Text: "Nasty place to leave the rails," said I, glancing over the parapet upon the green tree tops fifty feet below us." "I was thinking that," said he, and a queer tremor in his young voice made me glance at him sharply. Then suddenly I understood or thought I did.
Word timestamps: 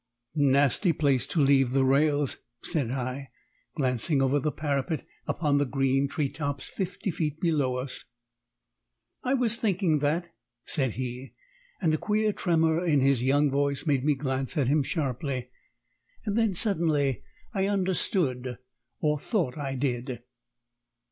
"Nasty 0.33 0.93
place 0.93 1.27
to 1.27 1.39
leave 1.39 1.73
the 1.73 1.85
rails," 1.85 2.37
said 2.63 2.89
I, 2.89 3.29
glancing 3.75 4.19
over 4.19 4.39
the 4.39 4.51
parapet 4.51 5.05
upon 5.27 5.59
the 5.59 5.65
green 5.65 6.07
tree 6.07 6.27
tops 6.27 6.67
fifty 6.67 7.11
feet 7.11 7.39
below 7.39 7.75
us." 7.75 8.05
"I 9.23 9.35
was 9.35 9.57
thinking 9.57 9.99
that," 9.99 10.31
said 10.65 10.93
he, 10.93 11.35
and 11.79 11.93
a 11.93 11.99
queer 11.99 12.33
tremor 12.33 12.83
in 12.83 12.99
his 12.99 13.21
young 13.21 13.51
voice 13.51 13.85
made 13.85 14.03
me 14.03 14.15
glance 14.15 14.57
at 14.57 14.65
him 14.67 14.81
sharply. 14.81 15.51
Then 16.25 16.55
suddenly 16.55 17.21
I 17.53 17.67
understood 17.67 18.57
or 19.01 19.19
thought 19.19 19.55
I 19.55 19.75
did. 19.75 20.23